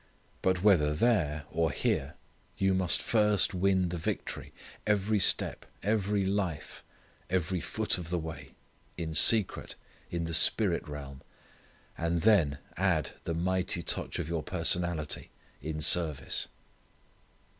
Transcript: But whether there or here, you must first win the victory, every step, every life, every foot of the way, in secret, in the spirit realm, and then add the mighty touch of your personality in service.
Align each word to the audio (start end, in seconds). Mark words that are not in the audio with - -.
But 0.41 0.63
whether 0.63 0.95
there 0.95 1.43
or 1.51 1.69
here, 1.69 2.15
you 2.57 2.73
must 2.73 3.03
first 3.03 3.53
win 3.53 3.89
the 3.89 3.97
victory, 3.99 4.51
every 4.87 5.19
step, 5.19 5.63
every 5.83 6.25
life, 6.25 6.83
every 7.29 7.59
foot 7.61 7.99
of 7.99 8.09
the 8.09 8.17
way, 8.17 8.55
in 8.97 9.13
secret, 9.13 9.75
in 10.09 10.23
the 10.23 10.33
spirit 10.33 10.87
realm, 10.89 11.21
and 11.99 12.17
then 12.21 12.57
add 12.77 13.11
the 13.25 13.35
mighty 13.35 13.83
touch 13.83 14.17
of 14.17 14.27
your 14.27 14.41
personality 14.41 15.29
in 15.61 15.81
service. 15.81 16.47